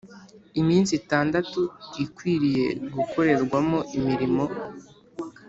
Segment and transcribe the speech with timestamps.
[0.61, 1.61] iminsi itandatu
[2.03, 4.45] ikwiriye gukorerwamo imirimo.